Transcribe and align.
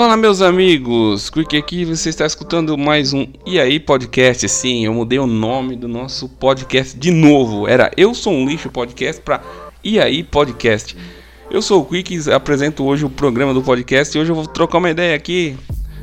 Fala 0.00 0.16
meus 0.16 0.40
amigos, 0.40 1.28
Quick 1.28 1.58
aqui, 1.58 1.84
você 1.84 2.08
está 2.08 2.24
escutando 2.24 2.78
mais 2.78 3.12
um 3.12 3.26
E 3.44 3.60
aí 3.60 3.78
Podcast. 3.78 4.48
Sim, 4.48 4.86
eu 4.86 4.94
mudei 4.94 5.18
o 5.18 5.26
nome 5.26 5.76
do 5.76 5.86
nosso 5.86 6.26
podcast 6.26 6.98
de 6.98 7.10
novo. 7.10 7.68
Era 7.68 7.90
Eu 7.98 8.14
Sou 8.14 8.32
um 8.32 8.48
Lixo 8.48 8.70
Podcast 8.70 9.20
para 9.20 9.42
E 9.84 10.00
aí 10.00 10.24
Podcast. 10.24 10.96
Eu 11.50 11.60
sou 11.60 11.82
o 11.82 11.84
Quick, 11.84 12.32
apresento 12.32 12.82
hoje 12.82 13.04
o 13.04 13.10
programa 13.10 13.52
do 13.52 13.60
podcast 13.60 14.16
e 14.16 14.20
hoje 14.22 14.30
eu 14.32 14.34
vou 14.34 14.46
trocar 14.46 14.78
uma 14.78 14.88
ideia 14.88 15.14
aqui. 15.14 15.54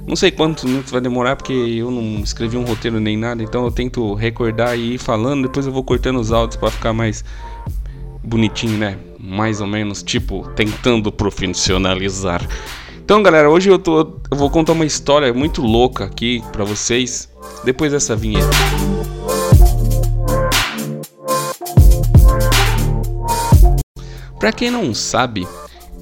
Não 0.05 0.15
sei 0.15 0.29
quantos 0.29 0.65
minutos 0.65 0.91
vai 0.91 1.01
demorar 1.01 1.35
porque 1.35 1.53
eu 1.53 1.89
não 1.89 2.21
escrevi 2.21 2.55
um 2.55 2.65
roteiro 2.65 2.99
nem 2.99 3.17
nada, 3.17 3.41
então 3.41 3.65
eu 3.65 3.71
tento 3.71 4.13
recordar 4.13 4.77
e 4.77 4.93
ir 4.93 4.97
falando, 4.99 5.47
depois 5.47 5.65
eu 5.65 5.71
vou 5.71 5.83
cortando 5.83 6.19
os 6.19 6.31
áudios 6.31 6.55
para 6.55 6.69
ficar 6.69 6.93
mais 6.93 7.25
bonitinho, 8.23 8.77
né? 8.77 8.99
Mais 9.19 9.59
ou 9.59 9.65
menos, 9.65 10.03
tipo, 10.03 10.47
tentando 10.55 11.11
profissionalizar. 11.11 12.47
Então, 13.07 13.23
galera, 13.23 13.49
hoje 13.49 13.69
eu, 13.69 13.79
tô, 13.79 14.19
eu 14.29 14.35
vou 14.35 14.49
contar 14.49 14.73
uma 14.73 14.85
história 14.85 15.33
muito 15.33 15.61
louca 15.61 16.03
aqui 16.03 16.43
para 16.51 16.65
vocês 16.65 17.31
depois 17.63 17.93
dessa 17.93 18.17
vinheta. 18.17 18.49
Para 24.37 24.51
quem 24.51 24.69
não 24.69 24.93
sabe, 24.93 25.47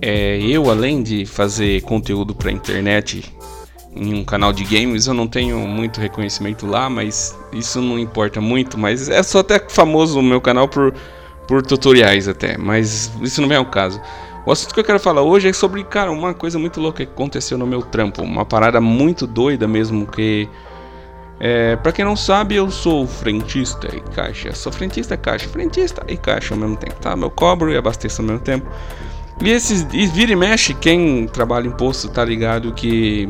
é, 0.02 0.40
eu 0.40 0.68
além 0.68 1.04
de 1.04 1.28
fazer 1.28 1.84
conteúdo 1.84 2.34
para 2.34 2.52
internet 2.52 3.24
em 3.96 4.16
um 4.16 4.26
canal 4.26 4.52
de 4.52 4.64
games, 4.64 5.06
eu 5.06 5.14
não 5.14 5.28
tenho 5.28 5.60
muito 5.60 6.02
reconhecimento 6.02 6.66
lá, 6.66 6.90
mas 6.90 7.38
isso 7.54 7.80
não 7.82 8.00
importa 8.00 8.42
muito. 8.42 8.80
Mas 8.80 9.10
é 9.10 9.22
só 9.22 9.42
até 9.42 9.60
famoso 9.70 10.18
o 10.20 10.24
meu 10.24 10.42
canal 10.42 10.68
por, 10.68 10.92
por 11.48 11.62
tutoriais 11.62 12.28
até, 12.28 12.58
mas 12.58 13.12
isso 13.22 13.42
não 13.42 13.48
vem 13.48 13.60
ao 13.60 13.66
caso. 13.68 14.02
O 14.46 14.52
assunto 14.52 14.76
que 14.76 14.80
eu 14.80 14.84
quero 14.84 15.00
falar 15.00 15.24
hoje 15.24 15.48
é 15.48 15.54
sobre, 15.54 15.84
cara, 15.84 16.12
uma 16.12 16.34
coisa 16.34 16.60
muito 16.60 16.80
louca 16.80 17.04
que 17.04 17.12
aconteceu 17.12 17.58
no 17.58 17.66
meu 17.66 17.82
trampo. 17.82 18.22
Uma 18.22 18.46
parada 18.46 18.80
muito 18.80 19.26
doida 19.26 19.68
mesmo 19.68 20.06
que. 20.06 20.48
É, 21.40 21.76
pra 21.78 21.92
quem 21.92 22.06
não 22.06 22.16
sabe, 22.16 22.56
eu 22.56 22.70
sou 22.70 23.08
frentista 23.08 23.90
e 23.94 24.00
caixa. 24.14 24.54
Sou 24.54 24.72
frentista, 24.72 25.18
caixa, 25.18 25.50
frentista 25.50 26.04
e 26.08 26.16
caixa 26.16 26.54
ao 26.54 26.60
mesmo 26.60 26.78
tempo, 26.78 26.96
tá? 27.02 27.18
Eu 27.20 27.32
cobro 27.32 27.72
e 27.74 27.78
abasteço 27.78 28.22
ao 28.22 28.28
mesmo 28.28 28.42
tempo. 28.42 28.70
E 29.42 29.50
esses. 29.50 29.88
E 29.92 30.06
vira 30.06 30.32
e 30.32 30.36
mexe, 30.36 30.76
quem 30.76 31.28
trabalha 31.28 31.68
em 31.68 31.72
posto 31.72 32.08
tá 32.10 32.24
ligado 32.24 32.72
que. 32.72 33.28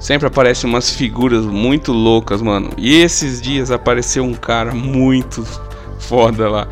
Sempre 0.00 0.26
aparecem 0.26 0.68
umas 0.68 0.90
figuras 0.90 1.46
muito 1.46 1.92
loucas, 1.92 2.42
mano. 2.42 2.70
E 2.76 2.96
esses 2.96 3.40
dias 3.40 3.70
apareceu 3.70 4.24
um 4.24 4.34
cara 4.34 4.74
muito 4.74 5.46
foda 6.00 6.50
lá. 6.50 6.68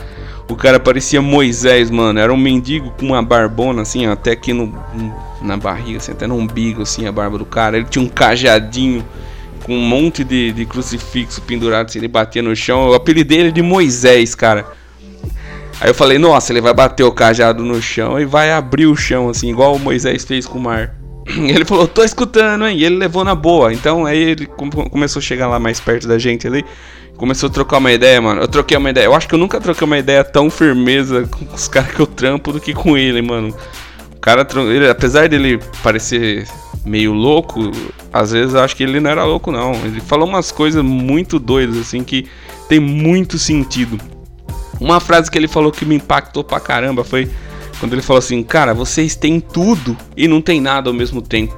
O 0.49 0.57
cara 0.57 0.79
parecia 0.79 1.23
Moisés, 1.23 1.91
mano. 1.91 2.19
Era 2.19 2.33
um 2.33 2.37
mendigo 2.37 2.91
com 2.99 3.07
uma 3.07 3.23
barbona, 3.23 3.83
assim, 3.83 4.07
até 4.07 4.33
aqui 4.33 4.53
no, 4.53 4.75
na 5.41 5.57
barriga, 5.57 5.99
assim, 5.99 6.13
até 6.13 6.27
no 6.27 6.37
umbigo, 6.37 6.83
assim, 6.83 7.07
a 7.07 7.13
barba 7.13 7.39
do 7.39 7.47
cara. 7.47 7.77
Ele 7.79 7.87
tinha 7.89 8.05
um 8.05 8.09
cajadinho 8.09 9.05
com 9.65 9.75
um 9.75 9.81
monte 9.81 10.23
de, 10.23 10.53
de 10.53 10.67
crucifixo 10.67 11.41
pendurado, 11.43 11.87
assim, 11.87 11.99
ele 11.99 12.09
batia 12.09 12.43
no 12.43 12.55
chão. 12.55 12.91
O 12.91 12.95
apelido 12.95 13.29
dele 13.29 13.49
é 13.49 13.53
de 13.53 13.63
Moisés, 13.63 14.35
cara. 14.35 14.67
Aí 15.81 15.89
eu 15.89 15.95
falei, 15.95 16.19
nossa, 16.19 16.53
ele 16.53 16.61
vai 16.61 16.73
bater 16.73 17.03
o 17.03 17.13
cajado 17.13 17.63
no 17.63 17.81
chão 17.81 18.21
e 18.21 18.25
vai 18.25 18.53
abrir 18.53 18.87
o 18.87 18.95
chão, 18.95 19.29
assim, 19.29 19.51
igual 19.51 19.75
o 19.75 19.79
Moisés 19.79 20.25
fez 20.25 20.47
com 20.47 20.59
o 20.59 20.63
mar. 20.63 20.95
Ele 21.27 21.65
falou, 21.65 21.89
tô 21.89 22.05
escutando, 22.05 22.67
hein? 22.67 22.77
E 22.77 22.85
ele 22.85 22.97
levou 22.97 23.25
na 23.25 23.35
boa. 23.35 23.73
Então 23.73 24.05
aí 24.05 24.19
ele 24.19 24.47
começou 24.47 25.21
a 25.21 25.23
chegar 25.23 25.49
lá 25.49 25.59
mais 25.59 25.81
perto 25.81 26.07
da 26.07 26.19
gente 26.19 26.47
ali. 26.47 26.63
Começou 27.17 27.49
a 27.49 27.53
trocar 27.53 27.79
uma 27.79 27.93
ideia, 27.93 28.21
mano. 28.21 28.41
Eu 28.41 28.49
troquei 28.49 28.77
uma 28.77 28.91
ideia. 28.91 29.05
Eu 29.05 29.15
acho 29.15 29.29
que 29.29 29.35
eu 29.35 29.39
nunca 29.39 29.61
troquei 29.61 29.85
uma 29.85 29.99
ideia 29.99 30.25
tão 30.25 30.51
firmeza 30.51 31.27
com 31.27 31.55
os 31.55 31.69
caras 31.69 31.93
que 31.93 32.01
eu 32.01 32.07
trampo 32.07 32.53
do 32.53 32.61
que 32.61 32.75
com 32.75 32.97
ele, 32.97 33.23
mano. 33.23 33.55
O 34.17 34.21
cara, 34.21 34.47
ele, 34.69 34.89
apesar 34.89 35.29
dele 35.29 35.61
parecer 35.83 36.47
meio 36.85 37.13
louco, 37.13 37.71
às 38.13 38.33
vezes 38.33 38.55
eu 38.55 38.61
acho 38.61 38.77
que 38.77 38.83
ele 38.83 39.01
não 39.01 39.11
era 39.11 39.25
louco, 39.25 39.53
não. 39.53 39.75
Ele 39.85 40.01
falou 40.01 40.29
umas 40.29 40.51
coisas 40.51 40.83
muito 40.83 41.39
doidas, 41.39 41.79
assim, 41.79 42.03
que 42.03 42.27
tem 42.69 42.81
muito 42.81 43.39
sentido. 43.39 43.99
Uma 44.81 44.99
frase 45.01 45.31
que 45.31 45.39
ele 45.39 45.49
falou 45.49 45.71
que 45.71 45.85
me 45.85 45.95
impactou 45.95 46.43
pra 46.43 46.59
caramba 46.59 47.05
foi 47.05 47.31
quando 47.79 47.93
ele 47.93 48.03
falou 48.03 48.19
assim: 48.19 48.43
Cara, 48.43 48.75
vocês 48.75 49.15
têm 49.15 49.41
tudo 49.41 49.97
e 50.17 50.27
não 50.27 50.41
tem 50.41 50.61
nada 50.61 50.91
ao 50.91 50.95
mesmo 50.95 51.23
tempo. 51.23 51.57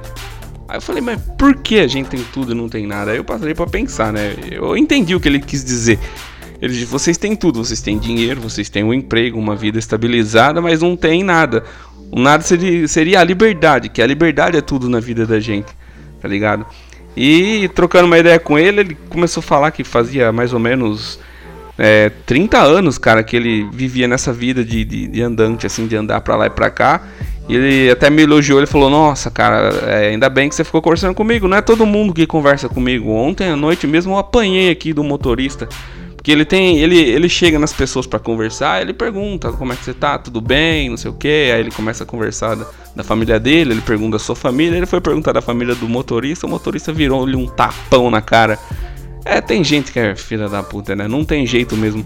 Aí 0.67 0.77
eu 0.77 0.81
falei, 0.81 1.01
mas 1.01 1.21
por 1.37 1.55
que 1.55 1.79
a 1.79 1.87
gente 1.87 2.09
tem 2.09 2.23
tudo 2.33 2.51
e 2.51 2.55
não 2.55 2.67
tem 2.67 2.85
nada? 2.85 3.11
Aí 3.11 3.17
eu 3.17 3.23
passei 3.23 3.53
para 3.53 3.67
pensar, 3.67 4.11
né? 4.11 4.35
Eu 4.51 4.75
entendi 4.75 5.15
o 5.15 5.19
que 5.19 5.27
ele 5.27 5.39
quis 5.39 5.63
dizer. 5.63 5.97
Ele 6.61 6.73
disse: 6.73 6.85
vocês 6.85 7.17
têm 7.17 7.35
tudo, 7.35 7.63
vocês 7.63 7.81
têm 7.81 7.97
dinheiro, 7.97 8.41
vocês 8.41 8.69
têm 8.69 8.83
um 8.83 8.93
emprego, 8.93 9.39
uma 9.39 9.55
vida 9.55 9.79
estabilizada, 9.79 10.61
mas 10.61 10.81
não 10.81 10.95
tem 10.95 11.23
nada. 11.23 11.63
O 12.11 12.19
nada 12.19 12.43
seria, 12.43 12.87
seria 12.87 13.19
a 13.19 13.23
liberdade, 13.23 13.89
que 13.89 14.01
a 14.01 14.07
liberdade 14.07 14.57
é 14.57 14.61
tudo 14.61 14.89
na 14.89 14.99
vida 14.99 15.25
da 15.25 15.39
gente, 15.39 15.67
tá 16.21 16.27
ligado? 16.27 16.65
E 17.15 17.69
trocando 17.73 18.05
uma 18.05 18.17
ideia 18.17 18.39
com 18.39 18.57
ele, 18.57 18.79
ele 18.79 18.97
começou 19.09 19.41
a 19.41 19.43
falar 19.43 19.71
que 19.71 19.83
fazia 19.83 20.31
mais 20.31 20.53
ou 20.53 20.59
menos 20.59 21.19
é, 21.77 22.09
30 22.25 22.59
anos, 22.59 22.97
cara, 22.97 23.23
que 23.23 23.35
ele 23.35 23.67
vivia 23.71 24.07
nessa 24.07 24.31
vida 24.31 24.63
de, 24.63 24.85
de, 24.85 25.07
de 25.07 25.21
andante, 25.21 25.65
assim, 25.65 25.87
de 25.87 25.95
andar 25.95 26.21
pra 26.21 26.35
lá 26.35 26.47
e 26.47 26.49
pra 26.49 26.69
cá. 26.69 27.01
E 27.47 27.55
ele 27.55 27.91
até 27.91 28.09
me 28.09 28.23
elogiou, 28.23 28.59
ele 28.59 28.67
falou: 28.67 28.89
Nossa, 28.89 29.31
cara, 29.31 29.69
é, 29.85 30.09
ainda 30.09 30.29
bem 30.29 30.49
que 30.49 30.55
você 30.55 30.63
ficou 30.63 30.81
conversando 30.81 31.15
comigo. 31.15 31.47
Não 31.47 31.57
é 31.57 31.61
todo 31.61 31.85
mundo 31.85 32.13
que 32.13 32.27
conversa 32.27 32.67
comigo. 32.67 33.11
Ontem 33.11 33.49
à 33.49 33.55
noite 33.55 33.87
mesmo 33.87 34.13
eu 34.13 34.17
apanhei 34.17 34.69
aqui 34.69 34.91
do 34.93 35.03
motorista. 35.03 35.67
Porque 36.27 36.31
ele 36.31 36.43
tem. 36.43 36.79
Ele, 36.79 36.99
ele 36.99 37.29
chega 37.29 37.57
nas 37.57 37.71
pessoas 37.71 38.05
para 38.05 38.19
conversar, 38.19 38.81
ele 38.81 38.91
pergunta 38.91 39.49
como 39.53 39.71
é 39.71 39.77
que 39.77 39.85
você 39.85 39.93
tá, 39.93 40.17
tudo 40.17 40.41
bem, 40.41 40.89
não 40.89 40.97
sei 40.97 41.09
o 41.09 41.13
que. 41.13 41.51
Aí 41.53 41.61
ele 41.61 41.71
começa 41.71 42.03
a 42.03 42.07
conversar 42.07 42.55
da, 42.55 42.65
da, 42.97 43.03
família 43.03 43.39
dele, 43.39 43.71
ele 43.71 43.81
pergunta 43.81 44.17
a 44.17 44.19
sua 44.19 44.35
família, 44.35 44.75
ele 44.75 44.85
foi 44.85 44.99
perguntar 44.99 45.31
da 45.31 45.41
família 45.41 45.73
do 45.73 45.87
motorista, 45.87 46.45
o 46.45 46.49
motorista 46.49 46.91
virou-lhe 46.91 47.37
um 47.37 47.47
tapão 47.47 48.11
na 48.11 48.19
cara. 48.19 48.59
É, 49.23 49.39
tem 49.39 49.63
gente 49.63 49.91
que 49.91 49.99
é 49.99 50.15
filha 50.17 50.49
da 50.49 50.61
puta, 50.61 50.95
né? 50.97 51.07
Não 51.07 51.23
tem 51.23 51.45
jeito 51.47 51.77
mesmo. 51.77 52.05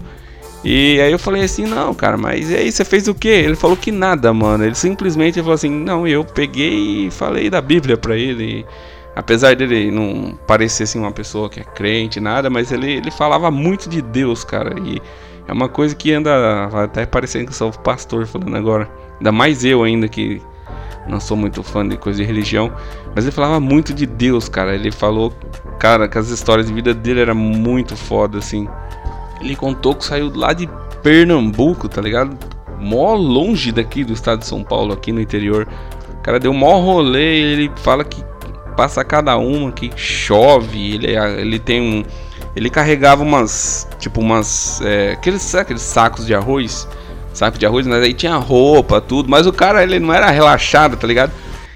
E 0.64 1.00
aí 1.00 1.10
eu 1.10 1.18
falei 1.18 1.42
assim, 1.42 1.66
não, 1.66 1.92
cara, 1.92 2.16
mas 2.16 2.50
e 2.50 2.56
aí 2.56 2.70
você 2.70 2.84
fez 2.84 3.08
o 3.08 3.14
quê? 3.14 3.28
Ele 3.28 3.56
falou 3.56 3.76
que 3.76 3.90
nada, 3.90 4.32
mano. 4.32 4.64
Ele 4.64 4.74
simplesmente 4.74 5.40
falou 5.40 5.54
assim, 5.54 5.70
não, 5.70 6.06
eu 6.06 6.24
peguei 6.24 7.06
e 7.06 7.10
falei 7.10 7.50
da 7.50 7.60
Bíblia 7.60 7.96
pra 7.96 8.16
ele. 8.16 8.64
Apesar 9.14 9.56
dele 9.56 9.90
não 9.90 10.38
parecer 10.46 10.84
assim 10.84 10.98
uma 10.98 11.12
pessoa 11.12 11.50
que 11.50 11.60
é 11.60 11.64
crente, 11.64 12.20
nada, 12.20 12.48
mas 12.48 12.72
ele, 12.72 12.92
ele 12.92 13.10
falava 13.10 13.50
muito 13.50 13.88
de 13.88 14.00
Deus, 14.00 14.44
cara. 14.44 14.78
E 14.80 15.02
é 15.48 15.52
uma 15.52 15.68
coisa 15.68 15.94
que 15.94 16.12
anda 16.12 16.68
até 16.84 17.04
parecendo 17.04 17.46
que 17.46 17.50
eu 17.50 17.56
sou 17.56 17.72
pastor 17.72 18.26
falando 18.26 18.56
agora. 18.56 18.88
Ainda 19.18 19.32
mais 19.32 19.64
eu 19.64 19.82
ainda 19.82 20.08
que 20.08 20.40
não 21.08 21.18
sou 21.18 21.36
muito 21.36 21.62
fã 21.62 21.86
de 21.86 21.96
coisa 21.96 22.20
de 22.20 22.24
religião, 22.24 22.72
mas 23.14 23.24
ele 23.24 23.32
falava 23.32 23.58
muito 23.58 23.92
de 23.92 24.06
Deus, 24.06 24.48
cara. 24.48 24.74
Ele 24.74 24.92
falou, 24.92 25.32
cara, 25.78 26.08
que 26.08 26.16
as 26.16 26.28
histórias 26.28 26.68
de 26.68 26.72
vida 26.72 26.94
dele 26.94 27.20
era 27.20 27.34
muito 27.34 27.96
foda 27.96 28.38
assim. 28.38 28.68
Ele 29.42 29.56
contou 29.56 29.94
que 29.94 30.04
saiu 30.04 30.32
lá 30.34 30.52
de 30.52 30.68
Pernambuco, 31.02 31.88
tá 31.88 32.00
ligado? 32.00 32.36
Mó 32.78 33.14
longe 33.14 33.72
daqui 33.72 34.04
do 34.04 34.12
estado 34.12 34.40
de 34.40 34.46
São 34.46 34.62
Paulo, 34.62 34.92
aqui 34.92 35.12
no 35.12 35.20
interior. 35.20 35.68
O 36.18 36.22
cara 36.22 36.38
deu 36.38 36.52
mó 36.52 36.78
rolê 36.78 37.40
ele 37.40 37.72
fala 37.76 38.04
que 38.04 38.24
passa 38.76 39.04
cada 39.04 39.36
uma, 39.36 39.72
que 39.72 39.90
chove. 39.96 40.94
Ele, 40.94 41.16
ele 41.16 41.58
tem 41.58 41.80
um. 41.80 42.04
Ele 42.54 42.70
carregava 42.70 43.22
umas. 43.22 43.88
Tipo 43.98 44.20
umas. 44.20 44.80
É, 44.82 45.12
aqueles, 45.12 45.54
aqueles 45.54 45.82
sacos 45.82 46.26
de 46.26 46.34
arroz. 46.34 46.88
Saco 47.32 47.58
de 47.58 47.64
arroz, 47.64 47.86
mas 47.86 48.02
aí 48.02 48.12
tinha 48.12 48.36
roupa, 48.36 49.00
tudo. 49.00 49.30
Mas 49.30 49.46
o 49.46 49.52
cara, 49.52 49.82
ele 49.82 49.98
não 49.98 50.12
era 50.12 50.30
relaxado, 50.30 50.96
tá 50.96 51.06
ligado? 51.06 51.32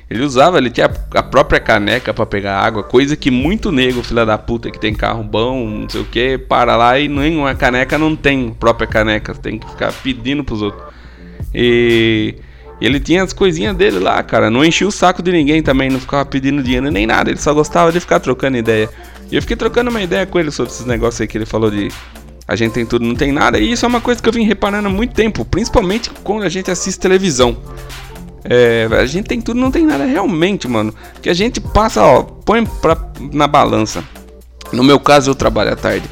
Ele 0.09 0.23
usava, 0.23 0.59
ele 0.59 0.71
tinha 0.71 0.89
a 1.15 1.23
própria 1.23 1.59
caneca 1.59 2.15
para 2.15 2.25
pegar 2.25 2.61
água, 2.61 2.85
coisa 2.85 3.17
que 3.17 3.29
muito 3.29 3.73
nego, 3.73 4.05
filha 4.05 4.25
da 4.25 4.39
puta, 4.39 4.71
que 4.71 4.79
tem 4.79 4.95
carro 4.95 5.25
bom, 5.25 5.69
não 5.69 5.89
sei 5.89 6.01
o 6.01 6.05
que, 6.05 6.39
para 6.39 6.77
lá 6.77 6.99
e 6.99 7.09
nenhuma 7.09 7.57
caneca 7.57 7.99
não 7.99 8.15
tem 8.15 8.51
própria 8.51 8.87
caneca, 8.87 9.35
tem 9.35 9.59
que 9.59 9.69
ficar 9.69 9.93
pedindo 9.93 10.45
pros 10.45 10.63
outros. 10.63 10.85
E 11.53 12.37
ele 12.81 13.01
tinha 13.01 13.25
as 13.25 13.33
coisinhas 13.33 13.75
dele 13.77 13.99
lá, 13.99 14.23
cara, 14.23 14.49
não 14.49 14.65
enchia 14.65 14.87
o 14.87 14.93
saco 14.93 15.23
de 15.23 15.33
ninguém 15.33 15.61
também, 15.61 15.91
não 15.91 15.99
ficava 15.99 16.25
pedindo 16.25 16.63
dinheiro 16.63 16.89
nem 16.89 17.05
nada, 17.05 17.31
ele 17.31 17.41
só 17.41 17.53
gostava 17.53 17.91
de 17.91 17.99
ficar 17.99 18.21
trocando 18.21 18.57
ideia. 18.57 18.89
E 19.29 19.35
eu 19.35 19.43
fiquei 19.43 19.57
trocando 19.57 19.91
uma 19.91 20.03
ideia 20.03 20.25
com 20.25 20.39
ele 20.39 20.53
sobre 20.53 20.71
esses 20.71 20.87
negócios 20.87 21.21
aí 21.21 21.27
que 21.27 21.37
ele 21.37 21.47
falou 21.47 21.69
de 21.69 21.91
a 22.47 22.55
gente 22.55 22.75
tem 22.75 22.87
tudo, 22.87 23.05
não 23.05 23.17
tem 23.17 23.33
nada, 23.33 23.59
e 23.59 23.73
isso 23.73 23.85
é 23.85 23.89
uma 23.89 24.01
coisa 24.01 24.23
que 24.23 24.29
eu 24.29 24.33
vim 24.33 24.45
reparando 24.45 24.87
há 24.87 24.91
muito 24.91 25.15
tempo, 25.15 25.45
principalmente 25.45 26.11
quando 26.23 26.45
a 26.45 26.49
gente 26.49 26.71
assiste 26.71 27.01
televisão. 27.01 27.57
É, 28.49 28.89
a 28.91 29.07
gente 29.07 29.27
tem 29.27 29.41
tudo, 29.41 29.61
não 29.61 29.71
tem 29.71 29.85
nada 29.85 30.05
realmente, 30.05 30.69
mano. 30.69 30.95
Que 31.21 31.29
a 31.29 31.35
gente 31.35 31.61
passa, 31.61 32.03
ó, 32.03 32.23
põe 32.23 32.65
pra, 32.65 32.97
na 33.33 33.47
balança. 33.47 34.03
No 34.73 34.83
meu 34.83 34.99
caso, 34.99 35.31
eu 35.31 35.35
trabalho 35.35 35.73
à 35.73 35.77
tarde. 35.77 36.09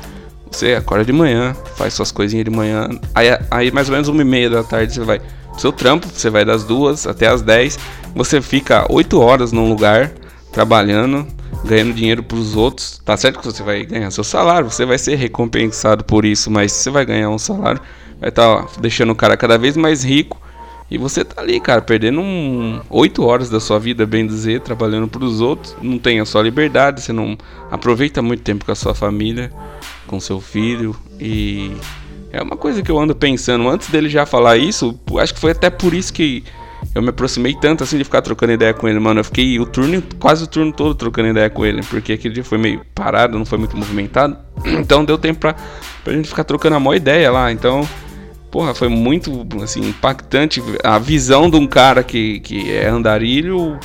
Você 0.50 0.74
acorda 0.74 1.04
de 1.04 1.12
manhã, 1.12 1.54
faz 1.76 1.94
suas 1.94 2.12
coisinhas 2.12 2.44
de 2.44 2.50
manhã. 2.50 2.88
Aí, 3.14 3.26
aí 3.50 3.70
mais 3.72 3.88
ou 3.88 3.92
menos 3.92 4.08
uma 4.08 4.22
e 4.22 4.24
meia 4.24 4.48
da 4.48 4.62
tarde 4.62 4.94
você 4.94 5.00
vai 5.00 5.18
pro 5.18 5.60
seu 5.60 5.72
trampo. 5.72 6.06
Você 6.06 6.30
vai 6.30 6.44
das 6.44 6.64
duas 6.64 7.06
até 7.06 7.26
as 7.26 7.42
dez. 7.42 7.78
Você 8.14 8.40
fica 8.40 8.86
oito 8.88 9.20
horas 9.20 9.50
num 9.50 9.68
lugar 9.68 10.12
trabalhando, 10.52 11.26
ganhando 11.64 11.92
dinheiro 11.92 12.22
pros 12.22 12.54
outros. 12.54 13.00
Tá 13.04 13.16
certo 13.16 13.40
que 13.40 13.46
você 13.46 13.62
vai 13.62 13.84
ganhar 13.84 14.10
seu 14.12 14.22
salário, 14.22 14.70
você 14.70 14.86
vai 14.86 14.98
ser 14.98 15.16
recompensado 15.16 16.04
por 16.04 16.24
isso, 16.24 16.48
mas 16.50 16.70
você 16.70 16.90
vai 16.90 17.04
ganhar 17.04 17.28
um 17.28 17.38
salário, 17.38 17.80
vai 18.20 18.28
estar 18.28 18.62
tá, 18.62 18.68
deixando 18.80 19.10
o 19.10 19.16
cara 19.16 19.36
cada 19.36 19.58
vez 19.58 19.76
mais 19.76 20.04
rico 20.04 20.40
E 20.90 20.98
você 20.98 21.24
tá 21.24 21.40
ali, 21.40 21.58
cara, 21.60 21.80
perdendo 21.80 22.20
um, 22.20 22.80
8 22.90 23.24
horas 23.24 23.48
da 23.48 23.58
sua 23.58 23.78
vida, 23.78 24.06
bem 24.06 24.26
dizer, 24.26 24.60
trabalhando 24.60 25.08
pros 25.08 25.40
outros. 25.40 25.74
Não 25.80 25.98
tem 25.98 26.20
a 26.20 26.24
sua 26.26 26.42
liberdade, 26.42 27.00
você 27.00 27.12
não 27.12 27.36
aproveita 27.70 28.20
muito 28.20 28.42
tempo 28.42 28.64
com 28.64 28.72
a 28.72 28.74
sua 28.74 28.94
família, 28.94 29.50
com 30.06 30.20
seu 30.20 30.40
filho. 30.40 30.94
E 31.18 31.72
é 32.30 32.42
uma 32.42 32.56
coisa 32.56 32.82
que 32.82 32.90
eu 32.90 32.98
ando 32.98 33.14
pensando. 33.14 33.68
Antes 33.68 33.88
dele 33.88 34.08
já 34.08 34.26
falar 34.26 34.56
isso, 34.56 34.98
acho 35.18 35.34
que 35.34 35.40
foi 35.40 35.52
até 35.52 35.70
por 35.70 35.94
isso 35.94 36.12
que 36.12 36.44
eu 36.94 37.00
me 37.00 37.08
aproximei 37.08 37.54
tanto 37.54 37.82
assim 37.82 37.96
de 37.96 38.04
ficar 38.04 38.22
trocando 38.22 38.52
ideia 38.52 38.74
com 38.74 38.88
ele, 38.88 38.98
mano. 38.98 39.20
Eu 39.20 39.24
fiquei 39.24 39.58
o 39.58 39.66
turno, 39.66 40.02
quase 40.18 40.44
o 40.44 40.46
turno 40.46 40.72
todo 40.72 40.94
trocando 40.94 41.28
ideia 41.28 41.48
com 41.48 41.64
ele, 41.64 41.82
porque 41.82 42.12
aquele 42.12 42.34
dia 42.34 42.44
foi 42.44 42.58
meio 42.58 42.82
parado, 42.94 43.38
não 43.38 43.44
foi 43.44 43.58
muito 43.58 43.76
movimentado. 43.76 44.36
Então 44.64 45.04
deu 45.04 45.16
tempo 45.16 45.40
pra, 45.40 45.54
pra 46.02 46.12
gente 46.12 46.28
ficar 46.28 46.44
trocando 46.44 46.76
a 46.76 46.80
maior 46.80 46.94
ideia 46.96 47.30
lá. 47.30 47.50
Então, 47.50 47.88
porra, 48.54 48.72
foi 48.72 48.86
muito 48.86 49.44
assim, 49.64 49.80
impactante 49.80 50.62
a 50.84 50.96
visão 50.96 51.50
de 51.50 51.56
um 51.56 51.66
cara 51.66 52.04
que, 52.04 52.38
que 52.38 52.70
é 52.70 52.86
andarilho 52.86 53.76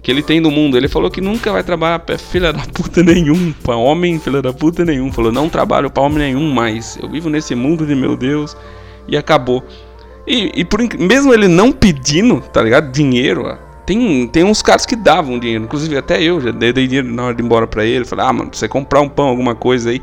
que 0.00 0.12
ele 0.12 0.22
tem 0.22 0.38
no 0.38 0.48
mundo. 0.48 0.76
Ele 0.76 0.86
falou 0.86 1.10
que 1.10 1.20
nunca 1.20 1.50
vai 1.50 1.64
trabalhar 1.64 1.98
pra 1.98 2.16
filha 2.16 2.52
da 2.52 2.60
puta 2.72 3.02
nenhum, 3.02 3.52
pra 3.64 3.74
homem 3.74 4.20
filha 4.20 4.40
da 4.40 4.52
puta 4.52 4.84
nenhum. 4.84 5.10
Falou, 5.10 5.32
não 5.32 5.48
trabalho 5.48 5.90
pra 5.90 6.04
homem 6.04 6.18
nenhum 6.18 6.54
mais. 6.54 6.96
Eu 7.02 7.08
vivo 7.08 7.28
nesse 7.28 7.56
mundo 7.56 7.84
de 7.84 7.96
meu 7.96 8.16
Deus. 8.16 8.56
E 9.08 9.16
acabou. 9.16 9.64
E, 10.24 10.52
e 10.54 10.64
por, 10.64 10.80
mesmo 11.00 11.34
ele 11.34 11.48
não 11.48 11.72
pedindo, 11.72 12.40
tá 12.40 12.62
ligado? 12.62 12.92
Dinheiro, 12.92 13.42
ó, 13.44 13.56
tem, 13.84 14.28
tem 14.28 14.44
uns 14.44 14.62
caras 14.62 14.86
que 14.86 14.94
davam 14.94 15.36
dinheiro. 15.36 15.64
Inclusive 15.64 15.96
até 15.96 16.22
eu 16.22 16.40
já 16.40 16.52
dei, 16.52 16.72
dinheiro 16.72 17.12
na 17.12 17.24
hora 17.24 17.34
de 17.34 17.42
ir 17.42 17.44
embora 17.44 17.66
pra 17.66 17.84
ele. 17.84 18.04
Falei, 18.04 18.24
ah, 18.24 18.32
mano, 18.32 18.50
pra 18.50 18.56
você 18.56 18.68
comprar 18.68 19.00
um 19.00 19.08
pão, 19.08 19.26
alguma 19.26 19.56
coisa 19.56 19.90
aí. 19.90 20.00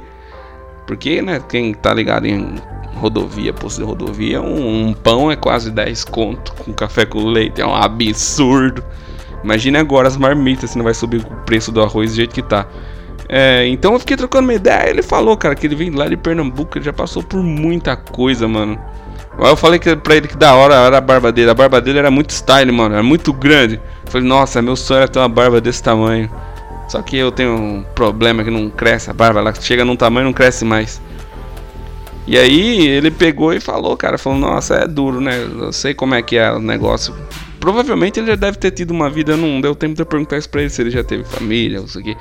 Porque, 0.86 1.22
né, 1.22 1.42
quem 1.48 1.74
tá 1.74 1.94
ligado 1.94 2.26
em 2.26 2.56
rodovia, 2.96 3.54
posto 3.54 3.80
de 3.80 3.84
rodovia, 3.84 4.42
um, 4.42 4.90
um, 4.90 4.94
pão 4.94 5.32
é 5.32 5.36
quase 5.36 5.72
10 5.72 6.04
conto 6.06 6.54
com 6.54 6.74
café 6.74 7.06
com 7.06 7.24
leite. 7.26 7.62
É 7.62 7.66
um 7.66 7.74
absurdo. 7.74 8.84
Imagina 9.44 9.80
agora 9.80 10.08
as 10.08 10.18
marmitas, 10.18 10.72
se 10.72 10.78
não 10.78 10.84
vai 10.84 10.94
subir 10.94 11.22
o 11.22 11.26
preço 11.46 11.72
do 11.72 11.82
arroz 11.82 12.12
do 12.12 12.16
jeito 12.16 12.34
que 12.34 12.42
tá. 12.42 12.68
É, 13.28 13.68
então 13.68 13.94
eu 13.94 14.00
fiquei 14.00 14.16
trocando 14.16 14.48
uma 14.48 14.54
ideia. 14.54 14.90
Ele 14.90 15.02
falou, 15.02 15.36
cara, 15.36 15.56
que 15.56 15.68
ele 15.68 15.76
vem 15.76 15.90
lá 15.90 16.08
de 16.08 16.16
Pernambuco, 16.16 16.78
ele 16.78 16.86
já 16.86 16.94
passou 16.94 17.24
por 17.24 17.42
muita 17.42 17.96
coisa, 17.96 18.48
mano. 18.48 18.80
Eu 19.40 19.56
falei 19.58 19.80
que, 19.80 19.96
pra 19.96 20.16
ele 20.16 20.28
que 20.28 20.38
da 20.38 20.54
hora 20.54 20.76
era 20.76 20.98
a 20.98 21.02
barba 21.02 21.32
dele. 21.32 21.50
A 21.50 21.54
barba 21.54 21.82
dele 21.82 22.00
era 22.00 22.12
muito 22.12 22.32
style, 22.32 22.72
mano. 22.72 22.94
Era 22.94 23.04
muito 23.04 23.34
grande. 23.34 23.76
Eu 24.06 24.12
falei, 24.12 24.28
nossa, 24.28 24.62
meu 24.62 24.76
sonho 24.76 25.00
era 25.00 25.08
ter 25.08 25.20
uma 25.20 25.30
barba 25.30 25.60
desse 25.60 25.82
tamanho. 25.82 26.30
Só 26.94 27.02
que 27.02 27.18
eu 27.18 27.32
tenho 27.32 27.56
um 27.56 27.84
problema 27.96 28.44
que 28.44 28.52
não 28.52 28.70
cresce 28.70 29.10
a 29.10 29.14
barba. 29.14 29.40
Ela 29.40 29.52
chega 29.56 29.84
num 29.84 29.96
tamanho 29.96 30.26
e 30.26 30.28
não 30.28 30.34
cresce 30.34 30.64
mais. 30.64 31.02
E 32.28 32.38
aí 32.38 32.88
ele 32.88 33.10
pegou 33.10 33.52
e 33.52 33.60
falou, 33.60 33.98
cara, 33.98 34.16
falou, 34.20 34.38
nossa, 34.38 34.76
é 34.76 34.88
duro, 34.88 35.20
né? 35.20 35.42
Eu 35.42 35.74
sei 35.74 35.96
como 35.96 36.14
é 36.14 36.22
que 36.22 36.38
é 36.38 36.52
o 36.52 36.60
negócio. 36.60 37.16
Provavelmente 37.60 38.20
ele 38.20 38.28
já 38.28 38.36
deve 38.36 38.60
ter 38.60 38.70
tido 38.70 38.92
uma 38.92 39.10
vida, 39.10 39.36
não 39.36 39.60
deu 39.60 39.74
tempo 39.74 39.96
de 39.96 40.06
perguntar 40.06 40.38
isso 40.38 40.48
pra 40.48 40.62
ele 40.62 40.70
se 40.70 40.84
ele 40.84 40.92
já 40.92 41.04
teve 41.04 41.24
família, 41.24 41.80
não 41.80 41.88
sei 41.88 42.02
o 42.02 42.06
quê 42.06 42.18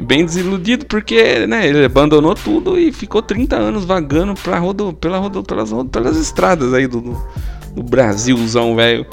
bem 0.00 0.24
desiludido 0.24 0.86
porque 0.86 1.44
né, 1.48 1.66
ele 1.66 1.84
abandonou 1.84 2.32
tudo 2.32 2.78
e 2.78 2.92
ficou 2.92 3.20
30 3.20 3.56
anos 3.56 3.84
vagando 3.84 4.32
pra 4.32 4.56
rodo, 4.56 4.92
pela 4.92 5.18
rodo, 5.18 5.42
pelas, 5.42 5.70
pelas 5.90 6.16
estradas 6.16 6.72
aí 6.72 6.86
do, 6.86 7.20
do 7.74 7.82
Brasilzão, 7.82 8.76
velho. 8.76 9.04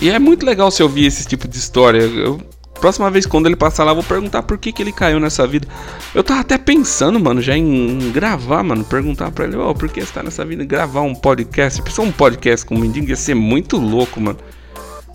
E 0.00 0.10
é 0.10 0.18
muito 0.18 0.44
legal 0.44 0.68
se 0.68 0.82
ouvir 0.82 1.06
esse 1.06 1.24
tipo 1.28 1.46
de 1.46 1.56
história. 1.56 2.00
Eu, 2.00 2.40
próxima 2.82 3.08
vez 3.12 3.24
quando 3.26 3.46
ele 3.46 3.54
passar 3.54 3.84
lá, 3.84 3.94
vou 3.94 4.02
perguntar 4.02 4.42
por 4.42 4.58
que, 4.58 4.72
que 4.72 4.82
ele 4.82 4.90
caiu 4.90 5.20
nessa 5.20 5.46
vida. 5.46 5.68
Eu 6.12 6.24
tava 6.24 6.40
até 6.40 6.58
pensando, 6.58 7.20
mano, 7.20 7.40
já 7.40 7.56
em, 7.56 8.10
gravar, 8.10 8.64
mano, 8.64 8.82
perguntar 8.82 9.30
pra 9.30 9.44
ele, 9.44 9.56
ó, 9.56 9.70
oh, 9.70 9.74
por 9.74 9.88
que 9.88 10.00
você 10.00 10.12
tá 10.12 10.20
nessa 10.20 10.44
vida? 10.44 10.64
Gravar 10.64 11.02
um 11.02 11.14
podcast. 11.14 11.80
Precisa 11.80 12.02
um 12.02 12.10
podcast 12.10 12.66
com 12.66 12.74
o 12.74 12.78
Mendigo 12.78 13.08
ia 13.08 13.14
ser 13.14 13.34
muito 13.34 13.76
louco, 13.76 14.20
mano. 14.20 14.38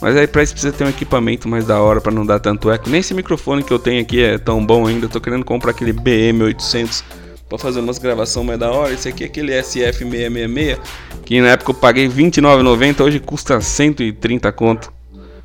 Mas 0.01 0.15
aí 0.15 0.27
pra 0.27 0.43
isso 0.43 0.53
precisa 0.53 0.71
ter 0.71 0.85
um 0.85 0.89
equipamento 0.89 1.49
mais 1.49 1.65
da 1.65 1.81
hora 1.81 1.99
para 1.99 2.13
não 2.13 2.25
dar 2.25 2.39
tanto 2.39 2.71
eco. 2.71 2.89
Nem 2.89 3.01
esse 3.01 3.13
microfone 3.13 3.61
que 3.61 3.73
eu 3.73 3.79
tenho 3.79 4.01
aqui 4.01 4.23
é 4.23 4.37
tão 4.37 4.65
bom 4.65 4.87
ainda. 4.87 5.09
Tô 5.09 5.19
querendo 5.19 5.43
comprar 5.43 5.71
aquele 5.71 5.91
BM800 5.91 7.03
para 7.49 7.57
fazer 7.57 7.81
umas 7.81 7.97
gravação 7.97 8.45
mais 8.45 8.59
da 8.59 8.71
hora. 8.71 8.93
Esse 8.93 9.09
aqui 9.09 9.23
é 9.23 9.27
aquele 9.27 9.51
SF666 9.51 10.77
que 11.25 11.41
na 11.41 11.49
época 11.49 11.71
eu 11.71 11.75
paguei 11.75 12.07
R$29,90, 12.07 13.01
hoje 13.03 13.19
custa 13.19 13.59
130 13.59 14.49
conto. 14.53 14.93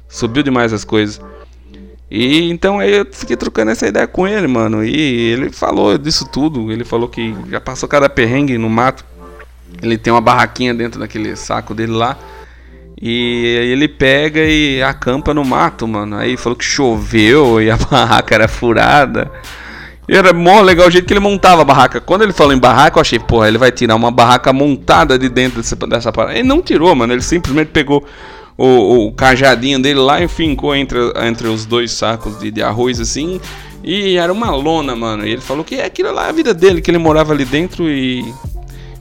Subiu 0.08 0.44
demais 0.44 0.72
as 0.72 0.84
coisas. 0.84 1.20
E 2.14 2.50
então 2.50 2.78
aí 2.78 2.92
eu 2.92 3.06
fiquei 3.10 3.38
trocando 3.38 3.70
essa 3.70 3.86
ideia 3.86 4.06
com 4.06 4.28
ele, 4.28 4.46
mano. 4.46 4.84
E 4.84 5.32
ele 5.32 5.50
falou 5.50 5.96
disso 5.96 6.28
tudo. 6.30 6.70
Ele 6.70 6.84
falou 6.84 7.08
que 7.08 7.34
já 7.48 7.58
passou 7.58 7.88
cada 7.88 8.06
perrengue 8.06 8.58
no 8.58 8.68
mato. 8.68 9.02
Ele 9.82 9.96
tem 9.96 10.12
uma 10.12 10.20
barraquinha 10.20 10.74
dentro 10.74 11.00
daquele 11.00 11.34
saco 11.36 11.74
dele 11.74 11.92
lá. 11.92 12.18
E 13.00 13.56
ele 13.72 13.88
pega 13.88 14.40
e 14.44 14.82
acampa 14.82 15.32
no 15.32 15.42
mato, 15.42 15.88
mano. 15.88 16.18
Aí 16.18 16.36
falou 16.36 16.54
que 16.54 16.66
choveu 16.66 17.62
e 17.62 17.70
a 17.70 17.78
barraca 17.90 18.34
era 18.34 18.46
furada. 18.46 19.32
E 20.06 20.14
era 20.14 20.34
mó 20.34 20.60
legal 20.60 20.88
o 20.88 20.90
jeito 20.90 21.06
que 21.06 21.14
ele 21.14 21.20
montava 21.20 21.62
a 21.62 21.64
barraca. 21.64 21.98
Quando 21.98 22.24
ele 22.24 22.34
falou 22.34 22.52
em 22.52 22.58
barraca, 22.58 22.98
eu 22.98 23.00
achei, 23.00 23.18
porra, 23.18 23.48
ele 23.48 23.56
vai 23.56 23.72
tirar 23.72 23.96
uma 23.96 24.10
barraca 24.10 24.52
montada 24.52 25.18
de 25.18 25.30
dentro 25.30 25.62
dessa, 25.62 25.74
dessa 25.76 26.12
parada. 26.12 26.34
Ele 26.34 26.46
não 26.46 26.60
tirou, 26.60 26.94
mano. 26.94 27.14
Ele 27.14 27.22
simplesmente 27.22 27.68
pegou 27.68 28.04
o, 28.62 29.06
o 29.08 29.12
cajadinho 29.12 29.80
dele 29.82 29.98
lá 29.98 30.22
e 30.22 30.28
fincou 30.28 30.74
entre, 30.76 30.98
entre 31.26 31.48
os 31.48 31.66
dois 31.66 31.90
sacos 31.90 32.38
de, 32.38 32.48
de 32.48 32.62
arroz 32.62 33.00
assim. 33.00 33.40
E 33.82 34.16
era 34.16 34.32
uma 34.32 34.54
lona, 34.54 34.94
mano. 34.94 35.26
E 35.26 35.32
ele 35.32 35.40
falou 35.40 35.64
que 35.64 35.80
aquilo 35.80 36.12
lá 36.12 36.26
é 36.26 36.28
a 36.28 36.32
vida 36.32 36.54
dele, 36.54 36.80
que 36.80 36.88
ele 36.88 36.98
morava 36.98 37.32
ali 37.32 37.44
dentro 37.44 37.90
e 37.90 38.24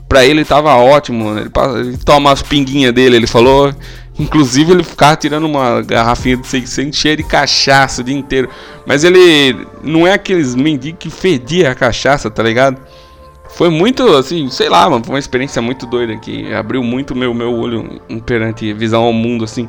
pra 0.08 0.24
ele 0.24 0.44
tava 0.44 0.74
ótimo. 0.74 1.38
Ele, 1.38 1.50
ele 1.78 1.96
toma 1.98 2.32
as 2.32 2.42
pinguinhas 2.42 2.92
dele, 2.92 3.14
ele 3.14 3.28
falou. 3.28 3.72
Inclusive 4.18 4.72
ele 4.72 4.82
ficava 4.82 5.14
tirando 5.14 5.44
uma 5.44 5.80
garrafinha 5.80 6.36
de 6.36 6.46
600 6.46 6.98
cheia 6.98 7.16
de 7.16 7.22
cachaça 7.22 8.00
o 8.00 8.04
dia 8.04 8.16
inteiro. 8.16 8.48
Mas 8.84 9.04
ele 9.04 9.64
não 9.80 10.04
é 10.04 10.14
aqueles 10.14 10.56
mendigos 10.56 10.98
que 10.98 11.08
fedia 11.08 11.70
a 11.70 11.74
cachaça, 11.74 12.28
tá 12.28 12.42
ligado? 12.42 12.78
Foi 13.52 13.68
muito, 13.68 14.02
assim, 14.16 14.48
sei 14.48 14.68
lá, 14.68 14.88
mano, 14.88 15.04
foi 15.04 15.14
uma 15.14 15.18
experiência 15.18 15.60
muito 15.60 15.86
doida 15.86 16.16
que 16.16 16.52
abriu 16.54 16.82
muito 16.82 17.14
meu 17.14 17.34
meu 17.34 17.52
olho 17.52 18.00
perante 18.24 18.72
visão 18.72 19.04
ao 19.04 19.12
mundo, 19.12 19.44
assim. 19.44 19.68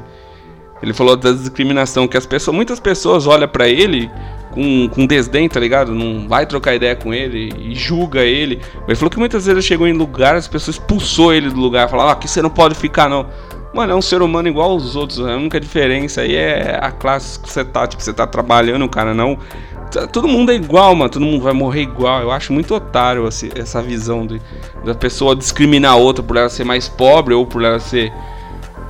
Ele 0.81 0.93
falou 0.93 1.15
da 1.15 1.31
discriminação 1.31 2.07
que 2.07 2.17
as 2.17 2.25
pessoas, 2.25 2.55
muitas 2.55 2.79
pessoas 2.79 3.25
olham 3.25 3.47
para 3.47 3.69
ele 3.69 4.11
com, 4.51 4.89
com 4.89 5.05
desdém, 5.05 5.47
tá 5.47 5.59
ligado? 5.59 5.93
Não 5.93 6.27
vai 6.27 6.45
trocar 6.45 6.75
ideia 6.75 6.95
com 6.95 7.13
ele 7.13 7.53
e 7.57 7.73
julga 7.73 8.21
ele. 8.21 8.61
Ele 8.87 8.95
falou 8.95 9.09
que 9.09 9.17
muitas 9.17 9.45
vezes 9.45 9.57
ele 9.57 9.61
chegou 9.61 9.87
em 9.87 9.93
lugar, 9.93 10.35
as 10.35 10.47
pessoas 10.47 10.77
expulsou 10.77 11.33
ele 11.33 11.49
do 11.49 11.59
lugar, 11.59 11.89
falaram, 11.89 12.09
ah, 12.09 12.13
aqui 12.13 12.27
você 12.27 12.41
não 12.41 12.49
pode 12.49 12.75
ficar 12.75 13.09
não. 13.09 13.27
Mano, 13.73 13.93
é 13.93 13.95
um 13.95 14.01
ser 14.01 14.21
humano 14.21 14.47
igual 14.47 14.71
aos 14.71 14.95
outros, 14.95 15.19
a 15.19 15.35
única 15.35 15.59
diferença 15.59 16.21
aí 16.21 16.35
é 16.35 16.77
a 16.79 16.91
classe 16.91 17.39
que 17.39 17.49
você 17.49 17.65
tá, 17.65 17.87
tipo, 17.87 18.03
você 18.03 18.13
tá 18.13 18.27
trabalhando, 18.27 18.87
cara, 18.87 19.13
não. 19.13 19.37
Todo 20.11 20.27
mundo 20.27 20.51
é 20.51 20.55
igual, 20.55 20.95
mano, 20.95 21.09
todo 21.09 21.23
mundo 21.23 21.43
vai 21.43 21.53
morrer 21.53 21.81
igual. 21.81 22.21
Eu 22.21 22.31
acho 22.31 22.51
muito 22.51 22.73
otário 22.73 23.27
assim, 23.27 23.49
essa 23.55 23.81
visão 23.81 24.25
de, 24.25 24.41
da 24.83 24.95
pessoa 24.95 25.35
discriminar 25.35 25.93
a 25.93 25.95
outra 25.95 26.23
por 26.23 26.35
ela 26.35 26.49
ser 26.49 26.63
mais 26.63 26.89
pobre 26.89 27.33
ou 27.33 27.45
por 27.45 27.63
ela 27.63 27.79
ser. 27.79 28.11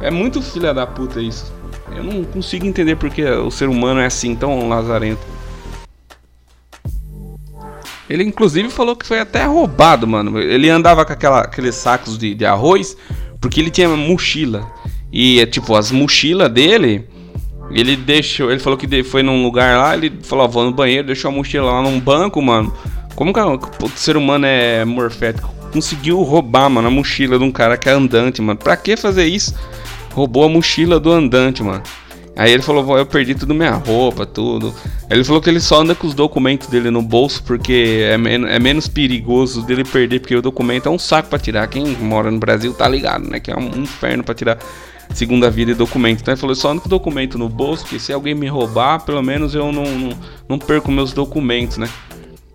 É 0.01 0.09
muito 0.09 0.41
filha 0.41 0.73
da 0.73 0.87
puta 0.87 1.21
isso. 1.21 1.51
Eu 1.95 2.03
não 2.03 2.23
consigo 2.23 2.65
entender 2.65 2.95
porque 2.95 3.23
o 3.23 3.51
ser 3.51 3.69
humano 3.69 3.99
é 3.99 4.05
assim, 4.05 4.35
tão 4.35 4.67
lazarento. 4.69 5.21
Ele 8.09 8.23
inclusive 8.23 8.69
falou 8.69 8.95
que 8.95 9.05
foi 9.05 9.19
até 9.19 9.45
roubado, 9.45 10.07
mano. 10.07 10.39
Ele 10.39 10.69
andava 10.69 11.05
com 11.05 11.13
aquela, 11.13 11.41
aqueles 11.41 11.75
sacos 11.75 12.17
de, 12.17 12.33
de 12.33 12.45
arroz 12.45 12.95
porque 13.39 13.59
ele 13.59 13.69
tinha 13.69 13.89
mochila. 13.89 14.71
E 15.11 15.39
é 15.39 15.45
tipo, 15.45 15.75
as 15.75 15.91
mochilas 15.91 16.49
dele, 16.49 17.07
ele 17.79 17.95
deixou. 17.95 18.51
Ele 18.51 18.59
falou 18.59 18.77
que 18.77 19.03
foi 19.03 19.23
num 19.23 19.43
lugar 19.43 19.77
lá, 19.77 19.95
ele 19.95 20.13
falou, 20.23 20.47
vou 20.47 20.65
no 20.65 20.71
banheiro, 20.71 21.07
deixou 21.07 21.29
a 21.29 21.33
mochila 21.33 21.71
lá 21.71 21.81
num 21.81 21.99
banco, 21.99 22.41
mano. 22.41 22.73
Como 23.15 23.33
que 23.33 23.39
o 23.39 23.89
ser 23.95 24.17
humano 24.17 24.45
é 24.45 24.83
morfético? 24.83 25.53
Conseguiu 25.71 26.21
roubar, 26.21 26.69
mano, 26.69 26.87
a 26.87 26.91
mochila 26.91 27.37
de 27.37 27.43
um 27.43 27.51
cara 27.51 27.77
que 27.77 27.89
é 27.89 27.91
andante, 27.91 28.41
mano. 28.41 28.59
Pra 28.59 28.75
que 28.77 28.97
fazer 28.97 29.25
isso? 29.25 29.55
Roubou 30.11 30.43
a 30.43 30.49
mochila 30.49 30.99
do 30.99 31.11
andante, 31.11 31.63
mano. 31.63 31.81
Aí 32.35 32.51
ele 32.51 32.63
falou, 32.63 32.97
eu 32.97 33.05
perdi 33.05 33.35
tudo 33.35 33.53
minha 33.53 33.73
roupa, 33.73 34.25
tudo. 34.25 34.73
Ele 35.09 35.23
falou 35.23 35.39
que 35.39 35.49
ele 35.49 35.59
só 35.59 35.81
anda 35.81 35.93
com 35.93 36.07
os 36.07 36.15
documentos 36.15 36.67
dele 36.67 36.89
no 36.89 37.01
bolso 37.01 37.43
porque 37.43 38.07
é, 38.09 38.17
men 38.17 38.47
é 38.47 38.59
menos 38.59 38.87
perigoso 38.87 39.61
dele 39.61 39.83
perder, 39.83 40.19
porque 40.19 40.35
o 40.35 40.41
documento 40.41 40.87
é 40.87 40.91
um 40.91 40.97
saco 40.97 41.29
para 41.29 41.37
tirar. 41.37 41.67
Quem 41.67 41.85
mora 41.85 42.31
no 42.31 42.39
Brasil 42.39 42.73
tá 42.73 42.87
ligado, 42.87 43.29
né? 43.29 43.39
Que 43.39 43.51
é 43.51 43.55
um 43.55 43.67
inferno 43.83 44.23
para 44.23 44.33
tirar 44.33 44.57
segunda 45.13 45.51
vida 45.51 45.71
e 45.71 45.75
documento. 45.75 46.21
Então 46.21 46.33
ele 46.33 46.41
falou, 46.41 46.55
só 46.55 46.71
ando 46.71 46.81
com 46.81 46.87
o 46.87 46.89
documento 46.89 47.37
no 47.37 47.47
bolso, 47.47 47.85
que 47.85 47.99
se 47.99 48.11
alguém 48.11 48.33
me 48.33 48.47
roubar, 48.47 49.05
pelo 49.05 49.21
menos 49.21 49.53
eu 49.53 49.71
não, 49.71 49.85
não, 49.85 50.17
não 50.49 50.57
perco 50.57 50.91
meus 50.91 51.13
documentos, 51.13 51.77
né? 51.77 51.87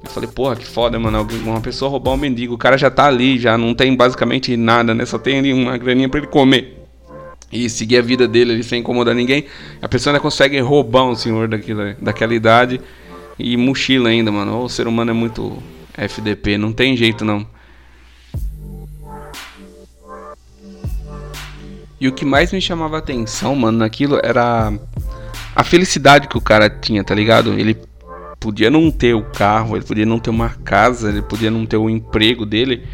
Eu 0.03 0.11
falei, 0.11 0.29
porra, 0.29 0.57
que 0.57 0.67
foda, 0.67 0.99
mano. 0.99 1.25
Uma 1.45 1.61
pessoa 1.61 1.89
roubar 1.89 2.15
um 2.15 2.17
mendigo, 2.17 2.55
o 2.55 2.59
cara 2.59 2.77
já 2.77 2.91
tá 2.91 3.07
ali, 3.07 3.39
já 3.39 3.57
não 3.57 3.75
tem 3.75 3.95
basicamente 3.95 4.57
nada, 4.57 4.93
né? 4.93 5.07
Só 5.07 5.19
tem 5.19 5.39
ali 5.39 5.53
uma 5.53 5.79
graninha 5.79 6.09
para 6.09 6.19
ele 6.19 6.27
comer 6.27 6.78
e 7.51 7.69
seguir 7.69 7.99
a 7.99 8.03
vida 8.03 8.29
dele 8.29 8.53
ali 8.53 8.63
sem 8.63 8.81
incomodar 8.81 9.15
ninguém, 9.15 9.47
a 9.81 9.89
pessoa 9.89 10.13
ainda 10.13 10.21
consegue 10.21 10.59
roubar 10.61 11.05
um 11.05 11.15
senhor 11.15 11.49
daquela, 11.49 11.97
daquela 12.01 12.35
idade 12.35 12.81
e 13.39 13.57
mochila 13.57 14.11
ainda, 14.11 14.31
mano. 14.31 14.63
O 14.63 14.69
ser 14.69 14.87
humano 14.87 15.11
é 15.11 15.15
muito 15.15 15.63
FDP, 15.97 16.59
não 16.59 16.73
tem 16.73 16.97
jeito 16.97 17.25
não. 17.25 17.47
E 22.01 22.07
o 22.07 22.13
que 22.13 22.25
mais 22.25 22.53
me 22.53 22.61
chamava 22.61 22.99
atenção, 22.99 23.57
mano, 23.57 23.79
naquilo 23.79 24.21
era 24.23 24.73
a 25.55 25.65
felicidade 25.65 26.29
que 26.29 26.39
o 26.39 26.41
cara 26.41 26.71
tinha, 26.71 27.03
tá 27.03 27.13
ligado? 27.13 27.59
Ele 27.59 27.77
podia 28.39 28.71
não 28.71 28.89
ter 28.91 29.15
o 29.15 29.23
carro, 29.23 29.77
ele 29.77 29.85
podia 29.85 30.07
não 30.07 30.21
ter 30.21 30.31
uma 30.31 30.51
casa, 30.51 31.09
ele 31.09 31.23
podia 31.23 31.51
não 31.51 31.67
ter 31.67 31.77
o 31.77 31.91
emprego 31.91 32.47
dele, 32.47 32.85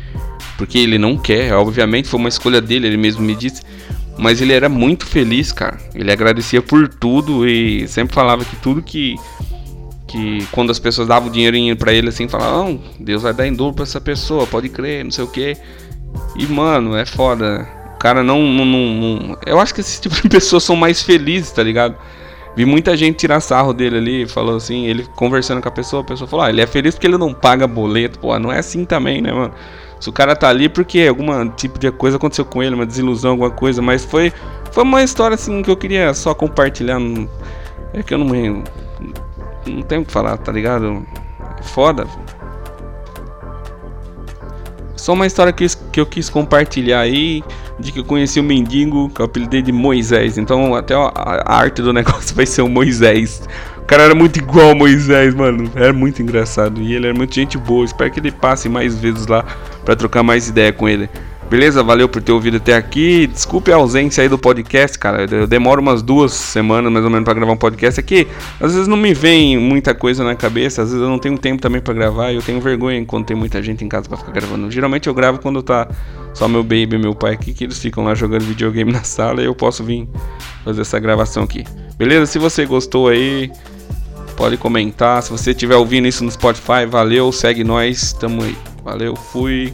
porque 0.57 0.79
ele 0.79 0.97
não 0.97 1.19
quer, 1.19 1.53
obviamente 1.53 2.09
foi 2.09 2.19
uma 2.19 2.31
escolha 2.31 2.63
dele, 2.63 2.87
ele 2.87 2.97
mesmo 2.97 3.23
me 3.23 3.35
disse. 3.35 3.63
Mas 4.17 4.41
ele 4.41 4.53
era 4.53 4.69
muito 4.69 5.07
feliz, 5.07 5.51
cara. 5.53 5.79
Ele 5.95 6.11
agradecia 6.11 6.63
por 6.63 6.89
tudo 6.89 7.49
e 7.49 7.87
sempre 7.89 8.15
falava 8.15 8.45
que 8.45 8.57
tudo 8.57 8.83
que 8.83 9.17
que 10.07 10.47
quando 10.53 10.71
as 10.71 10.79
pessoas 10.79 11.09
davam 11.09 11.29
dinheirinho 11.29 11.77
para 11.77 11.93
ele 11.93 12.09
assim, 12.09 12.29
falavam, 12.29 12.81
Deus 13.01 13.23
vai 13.23 13.35
dar 13.35 13.49
em 13.49 13.53
dobro 13.53 13.75
para 13.75 13.83
essa 13.83 14.01
pessoa, 14.01 14.47
pode 14.47 14.69
crer, 14.69 15.03
não 15.03 15.11
sei 15.11 15.25
o 15.25 15.27
que. 15.27 15.57
E 16.37 16.47
mano, 16.47 16.97
é 16.97 17.05
foda. 17.05 17.69
O 17.97 17.99
cara 17.99 18.23
não, 18.23 18.41
não, 18.43 18.65
não, 18.65 18.95
não, 18.95 19.39
Eu 19.45 19.59
acho 19.59 19.75
que 19.75 19.81
esse 19.81 20.01
tipo 20.01 20.15
de 20.15 20.29
pessoas 20.31 20.63
são 20.63 20.77
mais 20.77 21.03
felizes, 21.03 21.51
tá 21.51 21.63
ligado? 21.63 21.97
Vi 22.55 22.65
muita 22.65 22.97
gente 22.97 23.17
tirar 23.17 23.41
sarro 23.41 23.73
dele 23.73 23.97
ali, 23.97 24.29
falou 24.29 24.57
assim, 24.57 24.87
ele 24.87 25.05
conversando 25.17 25.61
com 25.61 25.69
a 25.69 25.73
pessoa, 25.73 26.03
a 26.03 26.05
pessoa 26.05 26.29
falou, 26.29 26.45
ah, 26.45 26.51
ele 26.51 26.61
é 26.61 26.67
feliz 26.67 26.95
porque 26.95 27.09
ele 27.09 27.19
não 27.19 27.35
paga 27.35 27.67
boleto, 27.67 28.21
pô, 28.21 28.39
não 28.39 28.53
é 28.53 28.61
assim 28.61 28.85
também, 28.85 29.21
né, 29.21 29.33
mano? 29.33 29.53
Se 30.05 30.11
o 30.11 30.13
cara 30.13 30.37
tá 30.37 30.51
ali 30.51 30.69
porque 30.69 31.07
algum 31.09 31.49
tipo 31.49 31.79
de 31.79 31.91
coisa 31.91 32.19
aconteceu 32.19 32.45
com 32.45 32.63
ele, 32.63 32.75
uma 32.75 32.85
desilusão, 32.85 33.31
alguma 33.31 33.51
coisa, 33.51 33.81
mas 33.81 34.05
foi, 34.05 34.31
foi 34.71 34.83
uma 34.83 35.03
história 35.03 35.35
assim 35.35 35.63
que 35.63 35.71
eu 35.71 35.79
queria 35.79 36.13
só 36.13 36.35
compartilhar. 36.35 36.99
É 37.95 38.03
que 38.03 38.13
eu 38.13 38.19
não 38.19 38.27
me. 38.27 38.63
Não 39.67 39.81
tenho 39.81 40.03
o 40.03 40.05
que 40.05 40.13
falar, 40.13 40.37
tá 40.37 40.53
ligado? 40.53 41.07
É 41.59 41.63
foda. 41.63 42.07
Só 44.95 45.15
uma 45.15 45.27
história 45.27 45.55
que, 45.55 45.67
que 45.91 45.99
eu 45.99 46.05
quis 46.05 46.29
compartilhar 46.29 47.01
aí 47.01 47.43
de 47.81 47.91
que 47.91 48.01
eu 48.01 48.05
conheci 48.05 48.39
o 48.39 48.45
mendigo, 48.45 49.09
que 49.09 49.23
eu 49.23 49.25
apelidei 49.25 49.63
de 49.63 49.73
Moisés. 49.73 50.37
Então 50.37 50.75
até 50.75 50.95
a, 50.95 51.13
a 51.15 51.57
arte 51.57 51.81
do 51.81 51.95
negócio 51.95 52.37
vai 52.37 52.45
ser 52.45 52.61
o 52.61 52.69
Moisés. 52.69 53.41
O 53.79 53.87
cara 53.87 54.03
era 54.03 54.15
muito 54.15 54.39
igual 54.39 54.69
ao 54.69 54.75
Moisés, 54.75 55.35
mano. 55.35 55.71
Era 55.75 55.95
muito 55.95 56.21
engraçado. 56.21 56.79
E 56.83 56.93
ele 56.93 57.07
era 57.07 57.17
muito 57.17 57.35
gente 57.35 57.57
boa. 57.57 57.87
Espero 57.87 58.11
que 58.11 58.21
ele 58.21 58.31
passe 58.31 58.69
mais 58.69 58.95
vezes 58.99 59.27
lá 59.27 59.43
para 59.85 59.97
trocar 59.97 60.23
mais 60.23 60.49
ideia 60.49 60.73
com 60.73 60.89
ele. 60.89 61.09
Beleza? 61.49 61.83
Valeu 61.83 62.09
por 62.09 62.23
ter 62.23 62.33
ouvido 62.33 62.57
até 62.57 62.75
aqui. 62.75 63.27
Desculpe 63.27 63.71
a 63.71 63.77
ausência 63.77 64.23
aí 64.23 64.29
do 64.29 64.39
podcast, 64.39 64.99
cara. 64.99 65.27
Eu 65.31 65.47
demoro 65.47 65.81
umas 65.81 66.03
duas 66.03 66.33
semanas 66.33 66.91
mais 66.91 67.05
ou 67.05 67.11
menos 67.11 67.25
para 67.25 67.35
gravar 67.35 67.53
um 67.53 67.57
podcast 67.57 68.01
aqui. 68.01 68.27
Às 68.61 68.73
vezes 68.73 68.89
não 68.89 68.97
me 68.97 69.13
vem 69.13 69.59
muita 69.59 69.95
coisa 69.95 70.25
na 70.25 70.35
cabeça, 70.35 70.83
às 70.83 70.89
vezes 70.89 71.03
eu 71.03 71.09
não 71.09 71.19
tenho 71.19 71.39
tempo 71.39 71.61
também 71.61 71.81
para 71.81 71.93
gravar. 71.93 72.33
Eu 72.33 72.43
tenho 72.43 72.61
vergonha 72.61 73.05
quando 73.05 73.27
tem 73.27 73.37
muita 73.37 73.63
gente 73.63 73.85
em 73.85 73.89
casa 73.89 74.09
para 74.09 74.17
ficar 74.19 74.33
gravando. 74.33 74.71
Geralmente 74.71 75.07
eu 75.07 75.15
gravo 75.15 75.39
quando 75.39 75.63
tá 75.63 75.87
só 76.33 76.49
meu 76.49 76.63
baby 76.63 76.95
e 76.95 76.99
meu 76.99 77.15
pai 77.15 77.35
aqui, 77.35 77.53
que 77.53 77.65
eles 77.65 77.79
ficam 77.79 78.05
lá 78.05 78.15
jogando 78.15 78.43
videogame 78.43 78.91
na 78.91 79.05
sala 79.05 79.43
e 79.43 79.45
eu 79.45 79.55
posso 79.55 79.85
vir 79.85 80.09
fazer 80.65 80.81
essa 80.81 80.99
gravação 80.99 81.45
aqui. 81.45 81.65
Beleza? 81.97 82.27
Se 82.27 82.39
você 82.39 82.65
gostou 82.65 83.09
aí, 83.09 83.53
pode 84.37 84.57
comentar. 84.57 85.23
Se 85.23 85.31
você 85.31 85.51
estiver 85.51 85.77
ouvindo 85.77 86.09
isso 86.09 86.25
no 86.25 86.31
Spotify, 86.31 86.87
valeu, 86.89 87.31
segue 87.31 87.63
nós, 87.63 88.13
tamo 88.15 88.43
aí. 88.43 88.74
Valeu, 88.85 89.17
fui. 89.17 89.73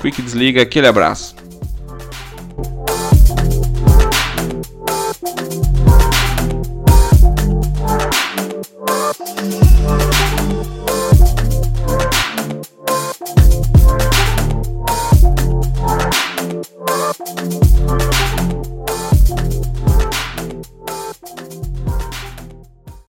Quick 0.00 0.22
desliga, 0.22 0.62
aquele 0.62 0.86
abraço. 0.86 1.36